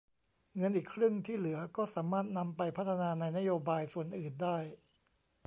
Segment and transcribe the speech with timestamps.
[0.55, 4.57] เงินอีกครึ่งที่เหลือก็สามารถนำไปพัฒนาในนโยบายส่วนอื่นได้